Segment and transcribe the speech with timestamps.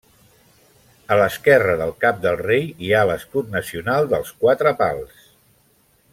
[1.15, 5.25] A l'esquerra del cap del rei hi ha l'escut nacional dels Quatre Pals.